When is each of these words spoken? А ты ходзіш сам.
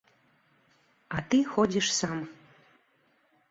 А 1.17 1.21
ты 1.33 1.37
ходзіш 1.53 1.87
сам. 1.99 2.19